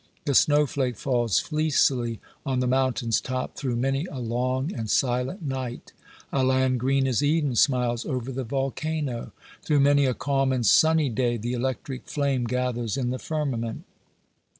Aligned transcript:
The 0.25 0.33
snow 0.33 0.65
flake 0.65 0.97
falls 0.97 1.37
fleecily 1.39 2.19
on 2.43 2.59
the 2.59 2.65
mountain's 2.65 3.21
top 3.21 3.55
through 3.55 3.75
many 3.75 4.07
a 4.07 4.17
long 4.17 4.73
and 4.73 4.89
silent 4.89 5.43
night; 5.43 5.93
a 6.33 6.43
land 6.43 6.79
green 6.79 7.05
as 7.05 7.21
Eden 7.21 7.55
smiles 7.55 8.03
over 8.03 8.31
the 8.31 8.43
volcano; 8.43 9.31
through 9.61 9.81
many 9.81 10.07
a 10.07 10.15
calm 10.15 10.51
and 10.51 10.65
sunny 10.65 11.09
day 11.09 11.37
the 11.37 11.53
electric 11.53 12.07
flame 12.07 12.45
gathers 12.45 12.97
in 12.97 13.11
the 13.11 13.19
firmament! 13.19 13.83